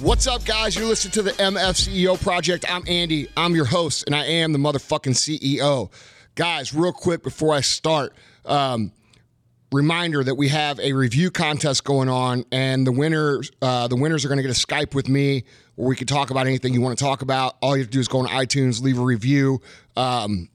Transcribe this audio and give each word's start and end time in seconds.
What's 0.00 0.26
up, 0.26 0.46
guys? 0.46 0.74
You're 0.76 0.86
listening 0.86 1.12
to 1.12 1.22
the 1.22 1.32
MFCEO 1.32 2.22
Project. 2.22 2.64
I'm 2.72 2.82
Andy. 2.86 3.28
I'm 3.36 3.54
your 3.54 3.66
host, 3.66 4.04
and 4.06 4.14
I 4.14 4.24
am 4.24 4.54
the 4.54 4.58
motherfucking 4.58 5.12
CEO. 5.12 5.92
Guys, 6.36 6.72
real 6.72 6.94
quick 6.94 7.22
before 7.22 7.52
I 7.52 7.60
start, 7.60 8.14
um, 8.46 8.92
reminder 9.70 10.24
that 10.24 10.36
we 10.36 10.48
have 10.48 10.80
a 10.80 10.94
review 10.94 11.30
contest 11.30 11.84
going 11.84 12.08
on, 12.08 12.46
and 12.50 12.86
the 12.86 12.92
winners, 12.92 13.50
uh, 13.60 13.88
the 13.88 13.96
winners 13.96 14.24
are 14.24 14.28
going 14.28 14.38
to 14.38 14.42
get 14.42 14.50
a 14.50 14.66
Skype 14.66 14.94
with 14.94 15.06
me 15.06 15.44
where 15.74 15.88
we 15.90 15.96
can 15.96 16.06
talk 16.06 16.30
about 16.30 16.46
anything 16.46 16.72
you 16.72 16.80
want 16.80 16.98
to 16.98 17.04
talk 17.04 17.20
about. 17.20 17.58
All 17.60 17.76
you 17.76 17.82
have 17.82 17.90
to 17.90 17.92
do 17.92 18.00
is 18.00 18.08
go 18.08 18.20
on 18.20 18.26
iTunes, 18.26 18.82
leave 18.82 18.98
a 18.98 19.02
review. 19.02 19.60
Um, 19.98 20.48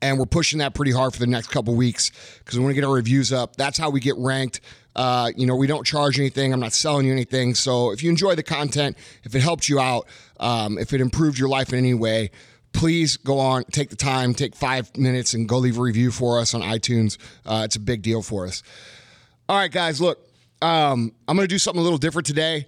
and 0.00 0.18
we're 0.18 0.26
pushing 0.26 0.60
that 0.60 0.74
pretty 0.74 0.92
hard 0.92 1.14
for 1.14 1.18
the 1.18 1.26
next 1.26 1.48
couple 1.48 1.74
weeks 1.74 2.12
because 2.38 2.58
we 2.58 2.64
want 2.64 2.74
to 2.76 2.80
get 2.80 2.86
our 2.86 2.94
reviews 2.94 3.32
up. 3.32 3.56
That's 3.56 3.78
how 3.78 3.90
we 3.90 3.98
get 3.98 4.16
ranked. 4.18 4.60
Uh, 4.94 5.30
you 5.36 5.46
know, 5.46 5.56
we 5.56 5.66
don't 5.66 5.86
charge 5.86 6.18
anything. 6.18 6.52
I'm 6.52 6.60
not 6.60 6.72
selling 6.72 7.06
you 7.06 7.12
anything. 7.12 7.54
So 7.54 7.92
if 7.92 8.02
you 8.02 8.10
enjoy 8.10 8.34
the 8.34 8.42
content, 8.42 8.96
if 9.24 9.34
it 9.34 9.40
helped 9.40 9.68
you 9.68 9.80
out, 9.80 10.06
um, 10.38 10.78
if 10.78 10.92
it 10.92 11.00
improved 11.00 11.38
your 11.38 11.48
life 11.48 11.72
in 11.72 11.78
any 11.78 11.94
way, 11.94 12.30
please 12.72 13.16
go 13.16 13.38
on, 13.38 13.64
take 13.64 13.90
the 13.90 13.96
time, 13.96 14.34
take 14.34 14.54
five 14.54 14.94
minutes, 14.96 15.34
and 15.34 15.48
go 15.48 15.58
leave 15.58 15.78
a 15.78 15.80
review 15.80 16.10
for 16.10 16.38
us 16.38 16.54
on 16.54 16.62
iTunes. 16.62 17.18
Uh, 17.44 17.62
it's 17.64 17.76
a 17.76 17.80
big 17.80 18.02
deal 18.02 18.22
for 18.22 18.46
us. 18.46 18.62
All 19.48 19.56
right, 19.56 19.70
guys, 19.70 20.00
look, 20.00 20.18
um, 20.62 21.12
I'm 21.26 21.36
going 21.36 21.46
to 21.46 21.52
do 21.52 21.58
something 21.58 21.80
a 21.80 21.82
little 21.82 21.98
different 21.98 22.26
today 22.26 22.66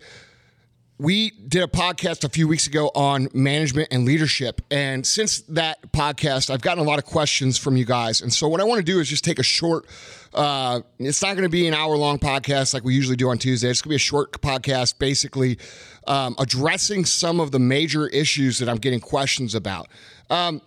we 0.99 1.31
did 1.49 1.63
a 1.63 1.67
podcast 1.67 2.23
a 2.25 2.29
few 2.29 2.47
weeks 2.47 2.69
ago 2.69 2.91
on 2.95 3.29
management 3.35 3.89
and 3.91 4.05
leadership. 4.05 4.61
And 4.71 5.05
since 5.05 5.41
that 5.43 5.93
podcast, 5.93 6.51
I've 6.51 6.61
gotten 6.61 6.85
a 6.85 6.87
lot 6.87 6.99
of 6.99 7.05
questions 7.05 7.59
from 7.59 7.77
you 7.77 7.85
guys. 7.85 8.21
And 8.21 8.33
so, 8.33 8.47
what 8.47 8.61
I 8.61 8.65
want 8.65 8.79
to 8.79 8.85
do 8.85 9.01
is 9.01 9.09
just 9.09 9.25
take 9.25 9.41
a 9.41 9.45
short, 9.45 9.87
uh, 10.35 10.83
it's 11.01 11.21
not 11.21 11.35
going 11.35 11.43
to 11.43 11.49
be 11.49 11.67
an 11.67 11.75
hour 11.75 11.97
long 11.97 12.19
podcast 12.19 12.75
like 12.75 12.85
we 12.85 12.95
usually 12.95 13.17
do 13.17 13.29
on 13.29 13.39
Tuesday. 13.39 13.71
It's 13.71 13.83
going 13.83 13.89
to 13.89 13.93
be 13.93 13.97
a 13.97 13.99
short 13.99 14.41
podcast, 14.41 15.01
basically 15.01 15.59
um, 16.07 16.37
addressing 16.39 17.05
some 17.05 17.41
of 17.41 17.51
the 17.51 17.59
major 17.59 18.07
issues 18.09 18.59
that 18.59 18.69
I'm 18.69 18.79
getting 18.79 19.01
questions 19.01 19.57
about. 19.57 19.89
Um, 20.31 20.63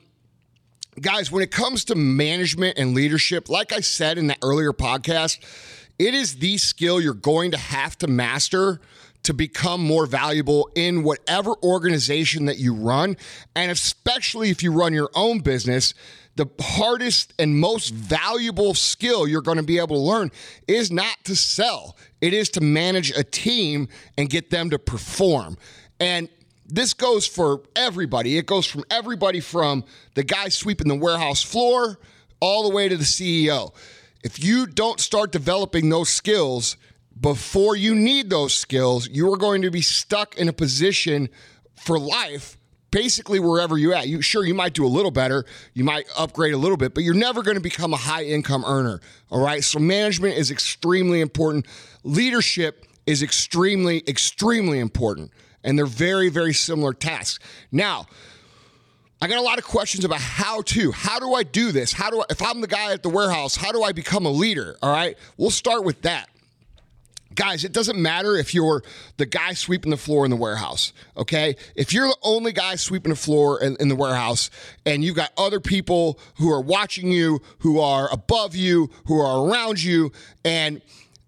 guys, 1.00 1.32
when 1.32 1.42
it 1.42 1.52
comes 1.52 1.86
to 1.86 1.96
management 1.96 2.78
and 2.78 2.94
leadership, 2.94 3.48
like 3.48 3.72
I 3.72 3.80
said 3.80 4.18
in 4.18 4.28
that 4.28 4.40
earlier 4.42 4.74
podcast, 4.74 5.40
it 5.98 6.14
is 6.14 6.36
the 6.36 6.58
skill 6.58 7.00
you're 7.00 7.14
going 7.14 7.52
to 7.52 7.58
have 7.58 7.98
to 8.00 8.08
master 8.08 8.82
to 9.24 9.34
become 9.34 9.84
more 9.84 10.06
valuable 10.06 10.70
in 10.76 11.04
whatever 11.04 11.54
organization 11.64 12.46
that 12.46 12.58
you 12.58 12.74
run. 12.74 13.18
And 13.56 13.72
especially 13.72 14.50
if 14.50 14.64
you 14.64 14.72
run 14.72 14.94
your 14.94 15.10
own 15.16 15.40
business, 15.40 15.94
the 16.38 16.46
hardest 16.62 17.34
and 17.40 17.60
most 17.60 17.90
valuable 17.90 18.74
skill 18.74 19.28
you're 19.28 19.42
going 19.42 19.58
to 19.58 19.64
be 19.64 19.80
able 19.80 19.96
to 19.96 20.02
learn 20.02 20.32
is 20.68 20.92
not 20.92 21.18
to 21.26 21.36
sell, 21.36 21.98
it 22.22 22.34
is 22.34 22.50
to 22.52 22.62
manage 22.62 23.12
a 23.12 23.24
team 23.24 23.88
and 24.18 24.30
get 24.30 24.50
them 24.50 24.70
to 24.70 24.80
perform. 24.80 25.58
And 26.00 26.30
this 26.68 26.94
goes 26.94 27.26
for 27.26 27.64
everybody. 27.76 28.38
It 28.38 28.46
goes 28.46 28.66
from 28.66 28.84
everybody 28.92 29.40
from 29.40 29.84
the 30.14 30.24
guy 30.24 30.50
sweeping 30.50 30.88
the 30.88 30.96
warehouse 30.96 31.42
floor 31.42 31.98
all 32.40 32.70
the 32.70 32.76
way 32.76 32.88
to 32.88 32.98
the 32.98 33.04
CEO. 33.04 33.74
If 34.24 34.44
you 34.44 34.68
don't 34.68 35.00
start 35.00 35.32
developing 35.32 35.90
those 35.90 36.10
skills, 36.10 36.78
before 37.20 37.76
you 37.76 37.96
need 37.96 38.30
those 38.30 38.54
skills, 38.54 39.08
you 39.10 39.32
are 39.32 39.38
going 39.38 39.62
to 39.64 39.72
be 39.72 39.82
stuck 39.82 40.36
in 40.38 40.50
a 40.50 40.54
position 40.54 41.30
for 41.76 42.00
life 42.00 42.58
basically 42.92 43.40
wherever 43.40 43.78
you're 43.78 43.94
at. 43.94 44.08
You 44.08 44.22
sure 44.22 44.46
you 44.46 44.54
might 44.54 44.74
do 44.74 44.86
a 44.86 44.88
little 44.88 45.12
better, 45.12 45.46
you 45.74 45.84
might 45.84 46.08
upgrade 46.18 46.54
a 46.54 46.58
little 46.58 46.78
bit, 46.78 46.94
but 46.94 47.04
you're 47.04 47.14
never 47.14 47.44
going 47.44 47.58
to 47.58 47.62
become 47.62 47.94
a 47.94 47.98
high 47.98 48.24
income 48.24 48.64
earner. 48.66 49.02
All 49.30 49.44
right. 49.44 49.64
So 49.64 49.80
management 49.80 50.38
is 50.38 50.52
extremely 50.52 51.22
important. 51.22 51.68
Leadership 52.04 52.86
is 53.06 53.24
extremely, 53.24 54.04
extremely 54.08 54.80
important. 54.80 55.32
And 55.64 55.78
they're 55.78 55.86
very, 55.86 56.30
very 56.30 56.54
similar 56.54 56.94
tasks. 56.94 57.44
Now, 57.72 58.06
I 59.22 59.28
got 59.28 59.40
a 59.40 59.42
lot 59.42 59.58
of 59.58 59.66
questions 59.66 60.06
about 60.06 60.22
how 60.22 60.62
to. 60.62 60.92
How 60.92 61.20
do 61.20 61.34
I 61.34 61.44
do 61.44 61.72
this? 61.72 61.92
How 61.92 62.10
do 62.10 62.22
I, 62.22 62.26
if 62.30 62.42
I'm 62.42 62.62
the 62.62 62.68
guy 62.68 62.94
at 62.94 63.04
the 63.04 63.10
warehouse, 63.10 63.56
how 63.56 63.72
do 63.72 63.84
I 63.84 63.92
become 63.92 64.26
a 64.26 64.32
leader? 64.32 64.78
All 64.82 64.92
right. 64.92 65.18
We'll 65.38 65.50
start 65.50 65.84
with 65.84 66.04
that 66.04 66.30
guys, 67.38 67.64
it 67.64 67.72
doesn't 67.72 67.98
matter 67.98 68.36
if 68.36 68.54
you're 68.54 68.84
the 69.16 69.26
guy 69.26 69.54
sweeping 69.54 69.92
the 69.92 69.98
floor 69.98 70.26
in 70.26 70.32
the 70.32 70.36
warehouse, 70.36 70.92
okay? 71.16 71.56
If 71.76 71.94
you're 71.94 72.08
the 72.08 72.18
only 72.24 72.52
guy 72.52 72.76
sweeping 72.76 73.12
the 73.12 73.16
floor 73.16 73.64
in, 73.64 73.78
in, 73.80 73.88
the 73.88 73.96
warehouse 73.96 74.50
and 74.86 75.04
you've 75.04 75.16
got 75.16 75.32
other 75.38 75.62
people 75.62 76.20
who 76.36 76.52
are 76.52 76.60
watching 76.60 77.12
you, 77.12 77.40
who 77.60 77.80
are 77.80 78.12
above 78.12 78.56
you, 78.56 78.90
who 79.06 79.22
are 79.22 79.48
around 79.48 79.82
you, 79.82 80.12
and 80.44 80.82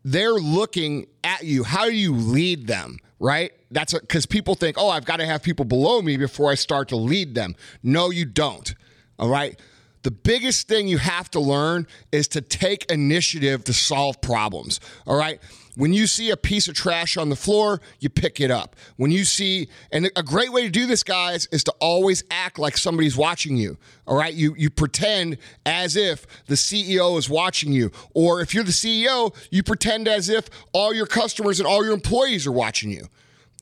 they're 0.04 0.34
looking 0.34 1.08
at 1.24 1.44
you, 1.44 1.64
how 1.64 1.86
do 1.86 1.96
you 1.96 2.14
lead 2.14 2.68
them, 2.68 2.98
right? 3.20 3.52
That's 3.72 3.94
because 3.94 4.26
people 4.26 4.56
think, 4.56 4.78
oh, 4.80 4.90
I've 4.90 5.06
got 5.06 5.18
to 5.18 5.26
have 5.26 5.44
people 5.44 5.64
below 5.64 6.02
me 6.02 6.18
before 6.18 6.52
I 6.52 6.56
start 6.56 6.90
to 6.90 6.96
lead 6.96 7.36
them. 7.36 7.56
No, 7.84 8.10
you 8.10 8.26
don't, 8.26 8.74
all 9.20 9.30
right? 9.30 9.58
The 10.02 10.12
biggest 10.12 10.68
thing 10.68 10.88
you 10.88 10.98
have 10.98 11.30
to 11.32 11.40
learn 11.40 11.86
is 12.12 12.30
to 12.30 12.42
take 12.42 12.90
initiative 12.92 13.66
to 13.66 13.74
solve 13.74 14.22
problems. 14.22 14.80
All 15.06 15.18
right. 15.18 15.42
When 15.76 15.94
you 15.94 16.08
see 16.08 16.30
a 16.30 16.38
piece 16.38 16.68
of 16.68 16.76
trash 16.76 17.16
on 17.16 17.30
the 17.30 17.36
floor, 17.36 17.80
you 18.00 18.10
pick 18.10 18.42
it 18.42 18.52
up. 18.52 18.76
When 18.98 19.12
you 19.12 19.24
see, 19.24 19.70
and 19.92 20.12
a 20.16 20.24
great 20.24 20.52
way 20.52 20.64
to 20.64 20.70
do 20.70 20.86
this, 20.86 21.04
guys, 21.04 21.48
is 21.52 21.64
to 21.66 21.72
always 21.80 22.24
act 22.32 22.60
like 22.60 22.78
somebody's 22.78 23.16
watching 23.16 23.56
you. 23.56 23.78
All 24.08 24.18
right. 24.18 24.34
You, 24.34 24.56
you 24.58 24.70
pretend 24.70 25.38
as 25.66 25.96
if 25.96 26.26
the 26.48 26.56
CEO 26.56 27.18
is 27.18 27.30
watching 27.30 27.72
you. 27.72 27.92
Or 28.14 28.42
if 28.42 28.54
you're 28.54 28.64
the 28.64 28.72
CEO, 28.72 29.36
you 29.52 29.64
pretend 29.64 30.08
as 30.08 30.30
if 30.30 30.50
all 30.74 30.94
your 30.94 31.06
customers 31.06 31.60
and 31.60 31.68
all 31.68 31.84
your 31.84 31.94
employees 31.94 32.48
are 32.48 32.52
watching 32.52 32.90
you. 32.90 33.08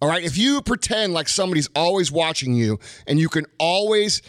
All 0.01 0.07
right. 0.07 0.23
If 0.23 0.37
you 0.37 0.61
pretend 0.61 1.13
like 1.13 1.27
somebody's 1.27 1.69
always 1.75 2.11
watching 2.11 2.53
you 2.53 2.79
and 3.07 3.19
you 3.19 3.29
can 3.29 3.45
always, 3.59 4.21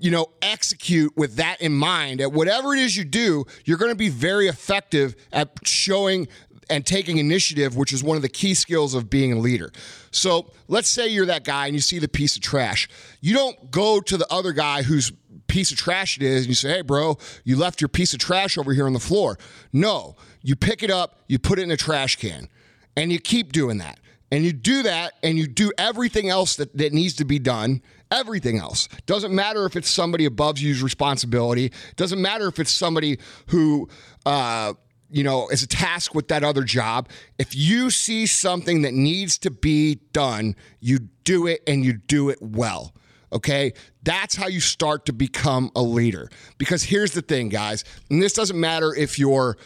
you 0.00 0.10
know, 0.10 0.26
execute 0.40 1.16
with 1.16 1.36
that 1.36 1.60
in 1.60 1.72
mind 1.72 2.20
at 2.20 2.32
whatever 2.32 2.74
it 2.74 2.80
is 2.80 2.96
you 2.96 3.04
do, 3.04 3.44
you're 3.64 3.78
going 3.78 3.92
to 3.92 3.96
be 3.96 4.08
very 4.08 4.48
effective 4.48 5.14
at 5.32 5.50
showing 5.64 6.26
and 6.70 6.86
taking 6.86 7.18
initiative, 7.18 7.76
which 7.76 7.92
is 7.92 8.02
one 8.02 8.16
of 8.16 8.22
the 8.22 8.28
key 8.28 8.54
skills 8.54 8.94
of 8.94 9.10
being 9.10 9.32
a 9.32 9.38
leader. 9.38 9.70
So 10.10 10.50
let's 10.68 10.88
say 10.88 11.08
you're 11.08 11.26
that 11.26 11.44
guy 11.44 11.66
and 11.66 11.74
you 11.74 11.80
see 11.80 11.98
the 11.98 12.08
piece 12.08 12.36
of 12.36 12.42
trash. 12.42 12.88
You 13.20 13.34
don't 13.34 13.70
go 13.70 14.00
to 14.00 14.16
the 14.16 14.26
other 14.32 14.52
guy 14.52 14.82
whose 14.82 15.12
piece 15.46 15.70
of 15.70 15.76
trash 15.76 16.16
it 16.16 16.22
is 16.22 16.42
and 16.42 16.48
you 16.48 16.54
say, 16.54 16.70
hey, 16.70 16.82
bro, 16.82 17.18
you 17.44 17.56
left 17.56 17.80
your 17.80 17.88
piece 17.88 18.14
of 18.14 18.20
trash 18.20 18.56
over 18.56 18.72
here 18.72 18.86
on 18.86 18.92
the 18.92 19.00
floor. 19.00 19.38
No, 19.72 20.16
you 20.42 20.56
pick 20.56 20.82
it 20.82 20.90
up, 20.90 21.20
you 21.28 21.38
put 21.38 21.58
it 21.58 21.62
in 21.62 21.70
a 21.70 21.76
trash 21.76 22.16
can, 22.16 22.48
and 22.96 23.12
you 23.12 23.18
keep 23.18 23.52
doing 23.52 23.78
that. 23.78 23.98
And 24.30 24.44
you 24.44 24.54
do 24.54 24.84
that 24.84 25.12
and 25.22 25.36
you 25.36 25.46
do 25.46 25.72
everything 25.76 26.30
else 26.30 26.56
that, 26.56 26.74
that 26.78 26.94
needs 26.94 27.14
to 27.16 27.26
be 27.26 27.38
done 27.38 27.82
everything 28.12 28.58
else. 28.58 28.88
Doesn't 29.06 29.34
matter 29.34 29.64
if 29.64 29.74
it's 29.74 29.90
somebody 29.90 30.26
above 30.26 30.58
you's 30.58 30.82
responsibility. 30.82 31.72
Doesn't 31.96 32.20
matter 32.20 32.46
if 32.46 32.58
it's 32.60 32.70
somebody 32.70 33.18
who, 33.48 33.88
uh, 34.26 34.74
you 35.12 35.22
know, 35.22 35.46
as 35.46 35.62
a 35.62 35.66
task 35.66 36.14
with 36.14 36.28
that 36.28 36.42
other 36.42 36.64
job. 36.64 37.08
If 37.38 37.54
you 37.54 37.90
see 37.90 38.26
something 38.26 38.82
that 38.82 38.94
needs 38.94 39.38
to 39.38 39.50
be 39.50 40.00
done, 40.12 40.56
you 40.80 40.98
do 41.24 41.46
it 41.46 41.62
and 41.66 41.84
you 41.84 41.92
do 41.92 42.30
it 42.30 42.38
well. 42.40 42.94
Okay. 43.32 43.72
That's 44.02 44.34
how 44.34 44.48
you 44.48 44.60
start 44.60 45.06
to 45.06 45.12
become 45.12 45.70
a 45.76 45.82
leader. 45.82 46.28
Because 46.58 46.82
here's 46.82 47.12
the 47.12 47.22
thing, 47.22 47.48
guys, 47.48 47.84
and 48.10 48.22
this 48.22 48.32
doesn't 48.32 48.58
matter 48.58 48.94
if 48.94 49.18
you're 49.18 49.56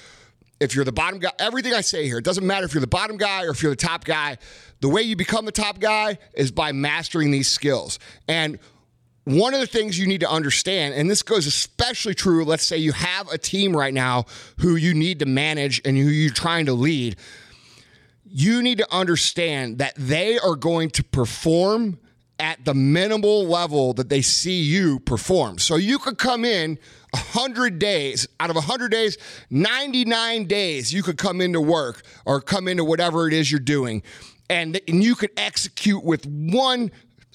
if 0.59 0.75
you're 0.75 0.87
the 0.87 0.93
bottom 0.93 1.19
guy, 1.19 1.31
everything 1.39 1.75
I 1.75 1.83
say 1.83 2.07
here, 2.07 2.17
it 2.17 2.25
doesn't 2.25 2.47
matter 2.47 2.65
if 2.65 2.73
you're 2.73 2.81
the 2.81 2.87
bottom 2.87 3.19
guy 3.19 3.45
or 3.45 3.51
if 3.51 3.63
you're 3.63 3.73
the 3.73 3.77
top 3.77 4.05
guy. 4.05 4.39
The 4.81 4.89
way 4.89 5.03
you 5.03 5.15
become 5.15 5.45
the 5.45 5.53
top 5.53 5.81
guy 5.81 6.19
is 6.33 6.51
by 6.51 6.73
mastering 6.73 7.31
these 7.31 7.49
skills. 7.49 7.99
And 8.27 8.59
one 9.27 9.55
of 9.55 9.61
the 9.61 9.67
things 9.67 9.99
you 9.99 10.07
need 10.07 10.21
to 10.21 10.31
understand, 10.31 10.95
and 10.95 11.11
this 11.11 11.23
goes 11.23 11.49
especially 11.49 12.15
true, 12.15 12.45
let's 12.45 12.65
say 12.65 12.77
you 12.77 12.93
have 12.93 13.27
a 13.29 13.37
team 13.37 13.77
right 13.77 13.93
now 13.93 14.25
who 14.59 14.77
you 14.77 14.95
need 14.95 15.19
to 15.19 15.27
manage 15.27 15.83
and 15.85 15.97
who 15.97 16.05
you're 16.05 16.33
trying 16.33 16.67
to 16.67 16.73
lead, 16.73 17.17
you 18.25 18.63
need 18.63 18.79
to 18.79 18.87
understand 18.95 19.79
that 19.79 19.95
they 19.97 20.39
are 20.39 20.55
going 20.55 20.91
to 20.91 21.03
perform 21.03 21.99
at 22.39 22.65
the 22.65 22.73
minimal 22.73 23.45
level 23.47 23.95
that 23.95 24.09
they 24.09 24.23
see 24.23 24.63
you 24.63 25.01
perform. 25.01 25.59
So 25.59 25.75
you 25.75 25.99
could 25.99 26.19
come 26.19 26.45
in 26.45 26.79
100 27.11 27.81
days, 27.81 28.29
out 28.39 28.51
of 28.51 28.55
100 28.55 28.93
days, 28.93 29.19
99 29.51 30.45
days, 30.45 30.93
you 30.93 31.03
could 31.03 31.19
come 31.19 31.41
into 31.41 31.61
work 31.61 32.03
or 32.25 32.41
come 32.41 32.69
into 32.69 32.85
whatever 32.85 33.27
it 33.27 33.33
is 33.33 33.51
you're 33.51 33.59
doing. 33.59 34.05
And, 34.49 34.81
and 34.87 35.03
you 35.03 35.17
could 35.17 35.33
execute 35.37 36.05
with 36.05 36.29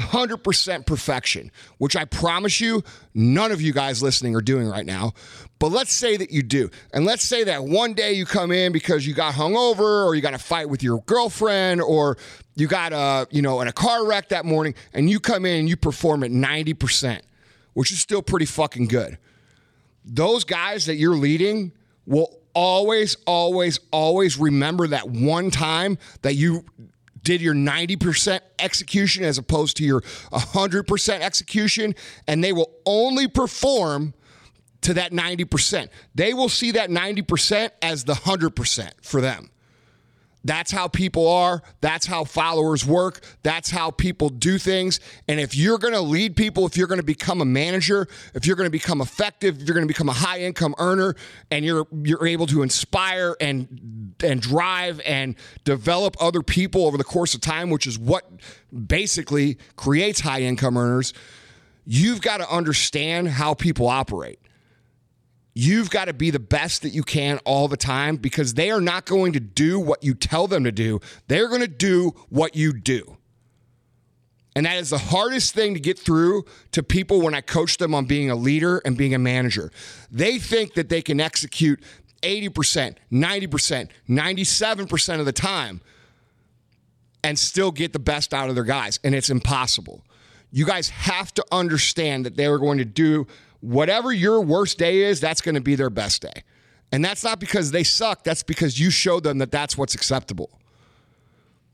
100% 0.01 0.85
perfection, 0.85 1.51
which 1.77 1.95
I 1.95 2.05
promise 2.05 2.59
you, 2.59 2.83
none 3.13 3.51
of 3.51 3.61
you 3.61 3.73
guys 3.73 4.01
listening 4.01 4.35
are 4.35 4.41
doing 4.41 4.67
right 4.67 4.85
now. 4.85 5.13
But 5.59 5.71
let's 5.71 5.93
say 5.93 6.17
that 6.17 6.31
you 6.31 6.43
do. 6.43 6.69
And 6.93 7.05
let's 7.05 7.23
say 7.23 7.43
that 7.45 7.63
one 7.63 7.93
day 7.93 8.13
you 8.13 8.25
come 8.25 8.51
in 8.51 8.71
because 8.71 9.05
you 9.05 9.13
got 9.13 9.33
hungover 9.33 10.05
or 10.05 10.15
you 10.15 10.21
got 10.21 10.33
a 10.33 10.39
fight 10.39 10.69
with 10.69 10.81
your 10.83 11.01
girlfriend 11.05 11.81
or 11.81 12.17
you 12.55 12.67
got 12.67 12.93
a, 12.93 13.27
you 13.31 13.41
know, 13.41 13.61
in 13.61 13.67
a 13.67 13.73
car 13.73 14.05
wreck 14.05 14.29
that 14.29 14.45
morning 14.45 14.75
and 14.93 15.09
you 15.09 15.19
come 15.19 15.45
in 15.45 15.59
and 15.59 15.69
you 15.69 15.77
perform 15.77 16.23
at 16.23 16.31
90%, 16.31 17.21
which 17.73 17.91
is 17.91 17.99
still 17.99 18.21
pretty 18.21 18.45
fucking 18.45 18.87
good 18.87 19.17
those 20.05 20.43
guys 20.43 20.85
that 20.85 20.95
you're 20.95 21.15
leading 21.15 21.71
will 22.05 22.39
always, 22.53 23.15
always, 23.25 23.79
always 23.91 24.37
remember 24.37 24.87
that 24.87 25.09
one 25.09 25.51
time 25.51 25.97
that 26.21 26.35
you 26.35 26.65
did 27.23 27.41
your 27.41 27.53
90% 27.53 28.39
execution 28.59 29.23
as 29.23 29.37
opposed 29.37 29.77
to 29.77 29.83
your 29.83 30.01
100% 30.01 31.19
execution, 31.21 31.95
and 32.27 32.43
they 32.43 32.53
will 32.53 32.71
only 32.85 33.27
perform 33.27 34.13
to 34.81 34.93
that 34.95 35.11
90%. 35.11 35.89
They 36.15 36.33
will 36.33 36.49
see 36.49 36.71
that 36.71 36.89
90% 36.89 37.69
as 37.81 38.03
the 38.03 38.13
100% 38.13 38.91
for 39.03 39.21
them. 39.21 39.51
That's 40.43 40.71
how 40.71 40.87
people 40.87 41.27
are. 41.27 41.61
That's 41.81 42.07
how 42.07 42.23
followers 42.23 42.85
work. 42.85 43.23
That's 43.43 43.69
how 43.69 43.91
people 43.91 44.29
do 44.29 44.57
things. 44.57 44.99
And 45.27 45.39
if 45.39 45.55
you're 45.55 45.77
going 45.77 45.93
to 45.93 46.01
lead 46.01 46.35
people, 46.35 46.65
if 46.65 46.75
you're 46.75 46.87
going 46.87 46.99
to 46.99 47.05
become 47.05 47.41
a 47.41 47.45
manager, 47.45 48.07
if 48.33 48.47
you're 48.47 48.55
going 48.55 48.67
to 48.67 48.71
become 48.71 49.01
effective, 49.01 49.61
if 49.61 49.67
you're 49.67 49.75
going 49.75 49.87
to 49.87 49.93
become 49.93 50.09
a 50.09 50.13
high 50.13 50.39
income 50.39 50.73
earner 50.79 51.15
and 51.51 51.63
you're 51.63 51.85
you're 52.03 52.25
able 52.25 52.47
to 52.47 52.63
inspire 52.63 53.35
and 53.39 54.15
and 54.23 54.41
drive 54.41 54.99
and 55.05 55.35
develop 55.63 56.15
other 56.19 56.41
people 56.41 56.87
over 56.87 56.97
the 56.97 57.03
course 57.03 57.35
of 57.35 57.41
time, 57.41 57.69
which 57.69 57.85
is 57.85 57.99
what 57.99 58.29
basically 58.87 59.57
creates 59.75 60.21
high 60.21 60.41
income 60.41 60.75
earners, 60.75 61.13
you've 61.85 62.21
got 62.21 62.37
to 62.37 62.49
understand 62.49 63.29
how 63.29 63.53
people 63.53 63.87
operate 63.87 64.40
you've 65.53 65.89
got 65.89 66.05
to 66.05 66.13
be 66.13 66.29
the 66.29 66.39
best 66.39 66.81
that 66.83 66.89
you 66.89 67.03
can 67.03 67.39
all 67.45 67.67
the 67.67 67.77
time 67.77 68.15
because 68.15 68.53
they 68.53 68.71
are 68.71 68.81
not 68.81 69.05
going 69.05 69.33
to 69.33 69.39
do 69.39 69.79
what 69.79 70.03
you 70.03 70.13
tell 70.13 70.47
them 70.47 70.63
to 70.63 70.71
do. 70.71 70.99
They're 71.27 71.47
going 71.47 71.61
to 71.61 71.67
do 71.67 72.13
what 72.29 72.55
you 72.55 72.73
do. 72.73 73.17
And 74.55 74.65
that 74.65 74.77
is 74.77 74.89
the 74.89 74.97
hardest 74.97 75.53
thing 75.53 75.73
to 75.75 75.79
get 75.79 75.97
through 75.97 76.43
to 76.71 76.83
people 76.83 77.21
when 77.21 77.33
I 77.33 77.41
coach 77.41 77.77
them 77.77 77.95
on 77.95 78.05
being 78.05 78.29
a 78.29 78.35
leader 78.35 78.81
and 78.83 78.97
being 78.97 79.13
a 79.13 79.19
manager. 79.19 79.71
They 80.11 80.39
think 80.39 80.73
that 80.73 80.89
they 80.89 81.01
can 81.01 81.21
execute 81.21 81.81
80%, 82.21 82.95
90%, 83.11 83.89
97% 84.09 85.19
of 85.19 85.25
the 85.25 85.31
time 85.31 85.81
and 87.23 87.37
still 87.39 87.71
get 87.71 87.93
the 87.93 87.99
best 87.99 88.33
out 88.33 88.49
of 88.49 88.55
their 88.55 88.63
guys. 88.63 88.99
And 89.03 89.15
it's 89.15 89.29
impossible. 89.29 90.03
You 90.51 90.65
guys 90.65 90.89
have 90.89 91.33
to 91.35 91.45
understand 91.51 92.25
that 92.25 92.35
they 92.35 92.45
are 92.45 92.57
going 92.57 92.77
to 92.79 92.85
do 92.85 93.27
whatever 93.61 94.11
your 94.11 94.41
worst 94.41 94.77
day 94.77 95.03
is, 95.03 95.19
that's 95.19 95.41
going 95.41 95.55
to 95.55 95.61
be 95.61 95.75
their 95.75 95.89
best 95.89 96.21
day. 96.21 96.43
And 96.91 97.05
that's 97.05 97.23
not 97.23 97.39
because 97.39 97.71
they 97.71 97.83
suck, 97.83 98.23
that's 98.23 98.43
because 98.43 98.79
you 98.79 98.89
showed 98.89 99.23
them 99.23 99.37
that 99.37 99.51
that's 99.51 99.77
what's 99.77 99.95
acceptable. 99.95 100.51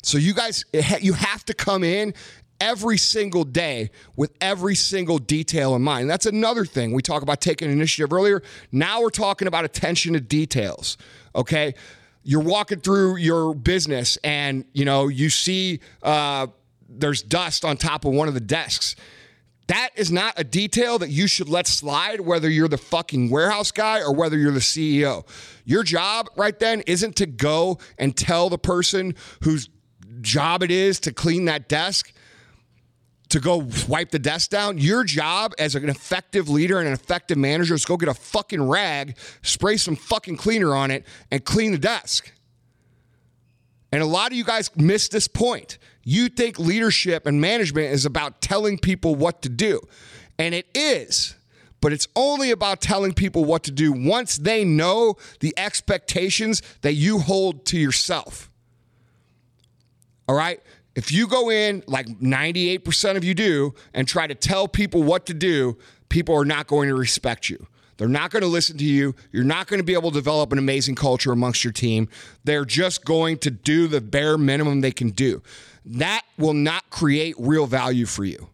So 0.04 0.18
you 0.18 0.34
guys 0.34 0.63
you 1.01 1.13
have 1.13 1.44
to 1.45 1.54
come 1.54 1.84
in 1.84 2.13
every 2.60 2.98
single 2.98 3.44
day 3.44 3.89
with 4.16 4.31
every 4.42 4.75
single 4.75 5.18
detail 5.18 5.75
in 5.75 5.81
mind. 5.81 6.04
And 6.04 6.10
that's 6.10 6.25
another 6.25 6.66
thing. 6.66 6.94
We 6.94 7.01
talk 7.01 7.22
about 7.22 7.42
taking 7.42 7.72
initiative 7.72 8.13
earlier. 8.13 8.42
Now 8.72 9.01
we're 9.01 9.10
talking 9.10 9.48
about 9.48 9.66
attention 9.66 10.13
to 10.13 10.19
details. 10.19 10.98
Okay? 11.36 11.75
You're 12.24 12.42
walking 12.42 12.80
through 12.80 13.18
your 13.18 13.54
business 13.54 14.18
and, 14.24 14.66
you 14.74 14.86
know, 14.86 15.07
you 15.07 15.30
see 15.30 15.80
uh, 16.04 16.48
there's 16.89 17.22
dust 17.22 17.63
on 17.63 17.78
top 17.78 18.06
of 18.06 18.13
one 18.13 18.28
of 18.28 18.34
the 18.34 18.39
desks 18.39 18.95
that 19.68 19.90
is 19.96 20.12
not 20.12 20.34
a 20.38 20.44
detail 20.44 20.98
that 21.00 21.10
you 21.10 21.28
should 21.28 21.50
let 21.50 21.68
slide, 21.68 22.22
whether 22.22 22.50
you're 22.50 22.68
the 22.68 22.78
fucking 22.78 23.30
warehouse 23.30 23.72
guy 23.72 24.00
or 24.00 24.14
whether 24.14 24.38
you're 24.38 24.52
the 24.52 24.60
CEO. 24.60 25.28
Your 25.66 25.84
job 25.84 26.30
right 26.36 26.58
then 26.58 26.81
isn't 26.81 27.18
to 27.18 27.25
go 27.25 27.78
and 27.98 28.16
tell 28.16 28.50
the 28.50 28.58
person 28.58 29.16
whose 29.44 29.69
job 30.22 30.64
it 30.64 30.72
is 30.72 31.00
to 31.02 31.14
clean 31.14 31.46
that 31.46 31.68
desk 31.68 32.14
to 33.30 33.40
go 33.40 33.68
wipe 33.88 34.12
the 34.12 34.19
desk 34.19 34.50
down. 34.50 34.78
Your 34.78 35.04
job 35.04 35.54
as 35.60 35.75
an 35.75 35.90
effective 35.90 36.50
leader 36.50 36.80
and 36.80 36.88
an 36.88 36.94
effective 36.94 37.38
manager 37.38 37.75
is 37.75 37.86
go 37.86 37.98
get 37.98 38.10
a 38.10 38.13
fucking 38.13 38.62
rag, 38.62 39.18
spray 39.42 39.78
some 39.78 39.96
fucking 39.96 40.38
cleaner 40.38 40.75
on 40.75 40.92
it, 40.92 41.06
and 41.31 41.44
clean 41.44 41.72
the 41.72 41.78
desk. 41.78 42.31
And 43.92 44.01
a 44.01 44.06
lot 44.06 44.31
of 44.31 44.38
you 44.38 44.44
guys 44.44 44.69
miss 44.75 45.07
this 45.07 45.28
point. 45.28 45.78
You 46.04 46.30
think 46.30 46.60
leadership 46.60 47.25
and 47.25 47.39
management 47.39 47.94
is 47.94 48.06
about 48.06 48.42
telling 48.42 48.78
people 48.78 49.16
what 49.16 49.42
to 49.44 49.50
do. 49.50 49.81
And 50.38 50.54
it 50.54 50.68
is, 50.75 51.36
but 51.81 51.94
it's 51.94 52.07
only 52.16 52.51
about 52.51 52.81
telling 52.81 53.13
people 53.13 53.45
what 53.45 53.63
to 53.63 53.72
do 53.72 53.92
once 53.92 54.38
they 54.38 54.63
know 54.63 55.16
the 55.39 55.54
expectations 55.57 56.62
that 56.81 56.94
you 56.94 57.19
hold 57.19 57.66
to 57.68 57.78
yourself. 57.78 58.50
All 60.28 60.36
right? 60.36 60.62
If 60.95 61.12
you 61.12 61.28
go 61.28 61.50
in, 61.50 61.84
like 61.88 62.07
98% 62.07 63.18
of 63.18 63.24
you 63.24 63.34
do, 63.34 63.74
and 63.94 64.07
try 64.07 64.28
to 64.28 64.36
tell 64.36 64.68
people 64.68 65.04
what 65.04 65.28
to 65.28 65.34
do, 65.34 65.78
people 66.10 66.36
are 66.36 66.45
not 66.45 66.68
going 66.68 66.89
to 66.89 66.95
respect 66.95 67.50
you. 67.50 67.68
They're 67.98 68.08
not 68.08 68.32
going 68.32 68.44
to 68.44 68.48
listen 68.48 68.78
to 68.78 68.86
you. 68.86 69.16
You're 69.32 69.44
not 69.44 69.68
going 69.68 69.80
to 69.80 69.84
be 69.84 69.94
able 69.94 70.12
to 70.12 70.18
develop 70.18 70.52
an 70.52 70.60
amazing 70.60 70.96
culture 70.96 71.32
amongst 71.32 71.64
your 71.64 71.74
team. 71.74 72.10
They're 72.44 72.66
just 72.66 73.04
going 73.04 73.40
to 73.40 73.52
do 73.52 73.88
the 73.88 74.02
bare 74.02 74.38
minimum 74.38 74.82
they 74.82 74.92
can 74.92 75.10
do. 75.10 75.42
That 75.86 76.22
will 76.38 76.54
not 76.54 76.90
create 76.90 77.36
real 77.40 77.66
value 77.66 78.06
for 78.06 78.24
you. 78.24 78.50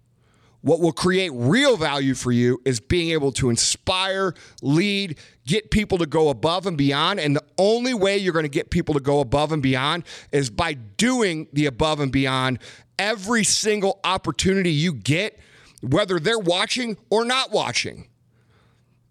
What 0.62 0.80
will 0.80 0.94
create 0.94 1.32
real 1.34 1.76
value 1.76 2.16
for 2.16 2.32
you 2.32 2.62
is 2.64 2.80
being 2.80 3.10
able 3.10 3.34
to 3.34 3.50
inspire, 3.50 4.34
lead, 4.62 5.20
get 5.46 5.72
people 5.72 5.98
to 5.98 6.06
go 6.06 6.30
above 6.30 6.66
and 6.66 6.78
beyond. 6.78 7.20
And 7.20 7.36
the 7.36 7.44
only 7.58 7.94
way 7.94 8.18
you're 8.18 8.32
going 8.32 8.46
to 8.46 8.50
get 8.50 8.70
people 8.70 8.94
to 8.94 9.02
go 9.02 9.20
above 9.20 9.52
and 9.52 9.62
beyond 9.62 10.06
is 10.32 10.50
by 10.50 10.74
doing 10.74 11.48
the 11.52 11.66
above 11.66 12.00
and 12.00 12.14
beyond 12.14 12.60
every 12.98 13.44
single 13.44 14.00
opportunity 14.06 14.72
you 14.72 14.94
get, 14.94 15.38
whether 15.82 16.18
they're 16.18 16.40
watching 16.40 16.96
or 17.10 17.26
not 17.26 17.52
watching. 17.52 18.08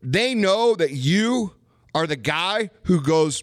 They 0.03 0.35
know 0.35 0.75
that 0.75 0.93
you 0.93 1.55
are 1.95 2.07
the 2.07 2.17
guy 2.17 2.71
who 2.85 3.01
goes 3.01 3.43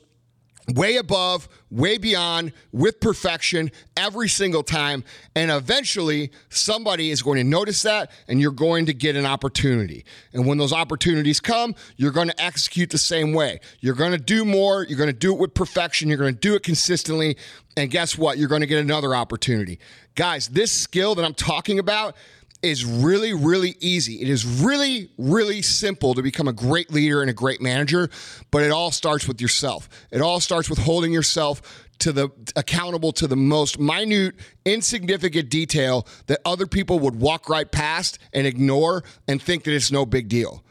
way 0.76 0.98
above, 0.98 1.48
way 1.72 1.98
beyond, 1.98 2.54
with 2.72 3.00
perfection 3.00 3.72
every 3.98 4.28
single 4.28 4.64
time. 4.64 5.04
And 5.36 5.52
eventually, 5.52 6.32
somebody 6.50 7.12
is 7.12 7.22
going 7.22 7.38
to 7.38 7.44
notice 7.44 7.82
that 7.84 8.12
and 8.28 8.40
you're 8.40 8.52
going 8.52 8.86
to 8.88 8.94
get 8.94 9.16
an 9.16 9.26
opportunity. 9.26 10.06
And 10.34 10.46
when 10.46 10.58
those 10.58 10.74
opportunities 10.74 11.40
come, 11.40 11.76
you're 11.98 12.12
going 12.12 12.30
to 12.30 12.42
execute 12.42 12.90
the 12.90 12.98
same 12.98 13.34
way. 13.34 13.60
You're 13.80 13.96
going 13.96 14.12
to 14.12 14.18
do 14.18 14.46
more, 14.46 14.86
you're 14.86 14.98
going 14.98 15.08
to 15.08 15.14
do 15.14 15.34
it 15.34 15.40
with 15.40 15.54
perfection, 15.54 16.10
you're 16.10 16.18
going 16.18 16.34
to 16.34 16.40
do 16.40 16.56
it 16.56 16.64
consistently. 16.64 17.38
And 17.78 17.90
guess 17.90 18.18
what? 18.18 18.38
You're 18.38 18.50
going 18.50 18.62
to 18.62 18.68
get 18.68 18.80
another 18.80 19.16
opportunity. 19.16 19.80
Guys, 20.16 20.50
this 20.50 20.72
skill 20.72 21.16
that 21.16 21.24
I'm 21.24 21.34
talking 21.34 21.80
about 21.80 22.16
is 22.62 22.86
really, 22.86 23.34
really 23.34 23.76
easy. 23.80 24.22
It 24.22 24.30
is 24.30 24.46
really, 24.46 25.10
really 25.18 25.62
simple 25.62 26.14
to 26.14 26.22
become 26.22 26.48
a 26.48 26.54
great 26.54 26.92
leader 26.92 27.22
and 27.22 27.30
a 27.30 27.34
great 27.34 27.62
manager, 27.62 28.10
but 28.52 28.64
it 28.64 28.72
all 28.72 28.92
starts 28.92 29.28
with 29.28 29.42
yourself. 29.42 29.88
It 30.12 30.22
all 30.22 30.40
starts 30.40 30.70
with 30.70 30.80
holding 30.80 31.14
yourself 31.14 31.62
to 32.00 32.12
the 32.12 32.30
accountable 32.56 33.12
to 33.14 33.28
the 33.28 33.36
most 33.36 33.80
minute, 33.80 34.36
insignificant 34.66 35.50
detail 35.50 36.08
that 36.28 36.40
other 36.46 36.66
people 36.66 37.00
would 37.00 37.20
walk 37.20 37.50
right 37.50 37.70
past 37.70 38.20
and 38.34 38.48
ignore 38.48 39.04
and 39.28 39.42
think 39.42 39.64
that 39.66 39.74
it's 39.74 39.92
no 39.92 40.06
big 40.06 40.28
deal. 40.28 40.64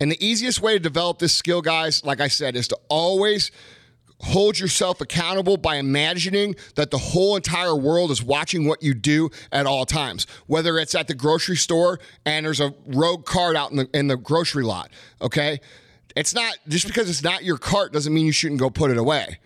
And 0.00 0.10
the 0.10 0.24
easiest 0.24 0.60
way 0.60 0.74
to 0.74 0.80
develop 0.80 1.18
this 1.18 1.32
skill, 1.32 1.62
guys, 1.62 2.04
like 2.04 2.20
I 2.20 2.28
said, 2.28 2.56
is 2.56 2.68
to 2.68 2.78
always 2.88 3.50
hold 4.20 4.58
yourself 4.58 5.00
accountable 5.00 5.56
by 5.56 5.76
imagining 5.76 6.54
that 6.76 6.90
the 6.90 6.98
whole 6.98 7.36
entire 7.36 7.74
world 7.74 8.10
is 8.10 8.22
watching 8.22 8.66
what 8.66 8.82
you 8.82 8.94
do 8.94 9.30
at 9.52 9.66
all 9.66 9.84
times. 9.84 10.26
Whether 10.46 10.78
it's 10.78 10.94
at 10.94 11.08
the 11.08 11.14
grocery 11.14 11.56
store 11.56 12.00
and 12.24 12.46
there's 12.46 12.60
a 12.60 12.74
rogue 12.86 13.24
cart 13.24 13.56
out 13.56 13.70
in 13.70 13.76
the 13.76 13.88
in 13.92 14.08
the 14.08 14.16
grocery 14.16 14.64
lot, 14.64 14.90
okay? 15.20 15.60
It's 16.16 16.34
not 16.34 16.56
just 16.68 16.86
because 16.86 17.10
it's 17.10 17.22
not 17.22 17.44
your 17.44 17.58
cart 17.58 17.92
doesn't 17.92 18.12
mean 18.12 18.26
you 18.26 18.32
shouldn't 18.32 18.60
go 18.60 18.70
put 18.70 18.90
it 18.90 18.98
away. 18.98 19.38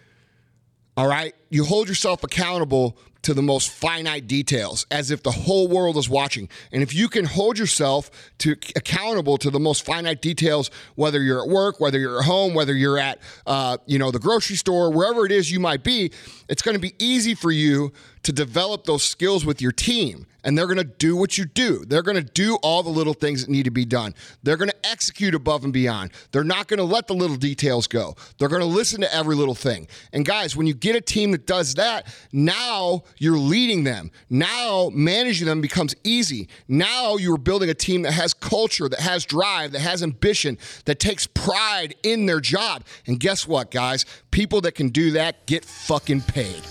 All 0.96 1.06
right? 1.06 1.34
You 1.48 1.64
hold 1.64 1.88
yourself 1.88 2.24
accountable 2.24 2.98
to 3.22 3.34
the 3.34 3.42
most 3.42 3.70
finite 3.70 4.26
details 4.26 4.86
as 4.90 5.10
if 5.10 5.22
the 5.22 5.30
whole 5.30 5.68
world 5.68 5.96
is 5.96 6.08
watching. 6.08 6.48
And 6.72 6.82
if 6.82 6.94
you 6.94 7.08
can 7.08 7.24
hold 7.24 7.58
yourself 7.58 8.10
to 8.38 8.52
accountable 8.76 9.38
to 9.38 9.50
the 9.50 9.60
most 9.60 9.84
finite 9.84 10.22
details, 10.22 10.70
whether 10.94 11.22
you're 11.22 11.42
at 11.42 11.48
work, 11.48 11.80
whether 11.80 11.98
you're 11.98 12.20
at 12.20 12.24
home, 12.24 12.54
whether 12.54 12.74
you're 12.74 12.98
at 12.98 13.18
uh, 13.46 13.78
you 13.86 13.98
know 13.98 14.10
the 14.10 14.18
grocery 14.18 14.56
store, 14.56 14.90
wherever 14.92 15.26
it 15.26 15.32
is 15.32 15.50
you 15.50 15.60
might 15.60 15.82
be, 15.82 16.12
it's 16.48 16.62
going 16.62 16.74
to 16.74 16.80
be 16.80 16.94
easy 16.98 17.34
for 17.34 17.50
you 17.50 17.92
to 18.28 18.32
develop 18.34 18.84
those 18.84 19.02
skills 19.02 19.46
with 19.46 19.62
your 19.62 19.72
team 19.72 20.26
and 20.44 20.56
they're 20.56 20.66
going 20.66 20.76
to 20.76 20.84
do 20.84 21.16
what 21.16 21.38
you 21.38 21.46
do. 21.46 21.82
They're 21.86 22.02
going 22.02 22.18
to 22.18 22.22
do 22.22 22.56
all 22.62 22.82
the 22.82 22.90
little 22.90 23.14
things 23.14 23.42
that 23.42 23.50
need 23.50 23.62
to 23.64 23.70
be 23.70 23.86
done. 23.86 24.14
They're 24.42 24.58
going 24.58 24.68
to 24.68 24.86
execute 24.86 25.34
above 25.34 25.64
and 25.64 25.72
beyond. 25.72 26.10
They're 26.30 26.44
not 26.44 26.68
going 26.68 26.76
to 26.76 26.84
let 26.84 27.06
the 27.06 27.14
little 27.14 27.36
details 27.36 27.86
go. 27.86 28.16
They're 28.36 28.50
going 28.50 28.60
to 28.60 28.66
listen 28.66 29.00
to 29.00 29.14
every 29.14 29.34
little 29.34 29.54
thing. 29.54 29.88
And 30.12 30.26
guys, 30.26 30.54
when 30.54 30.66
you 30.66 30.74
get 30.74 30.94
a 30.94 31.00
team 31.00 31.30
that 31.30 31.46
does 31.46 31.72
that, 31.76 32.06
now 32.30 33.04
you're 33.16 33.38
leading 33.38 33.84
them. 33.84 34.10
Now 34.28 34.90
managing 34.92 35.46
them 35.46 35.62
becomes 35.62 35.94
easy. 36.04 36.50
Now 36.68 37.16
you're 37.16 37.38
building 37.38 37.70
a 37.70 37.74
team 37.74 38.02
that 38.02 38.12
has 38.12 38.34
culture, 38.34 38.90
that 38.90 39.00
has 39.00 39.24
drive, 39.24 39.72
that 39.72 39.80
has 39.80 40.02
ambition, 40.02 40.58
that 40.84 41.00
takes 41.00 41.26
pride 41.26 41.94
in 42.02 42.26
their 42.26 42.40
job. 42.40 42.84
And 43.06 43.18
guess 43.18 43.48
what, 43.48 43.70
guys? 43.70 44.04
People 44.30 44.60
that 44.60 44.72
can 44.72 44.90
do 44.90 45.12
that 45.12 45.46
get 45.46 45.64
fucking 45.64 46.20
paid. 46.20 46.62